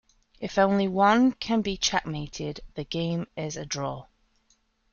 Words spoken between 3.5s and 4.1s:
a draw.